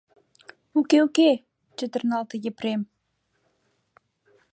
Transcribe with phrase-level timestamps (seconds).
[0.79, 1.31] —Уке-уке,—
[1.77, 2.81] чытырналте Епрем.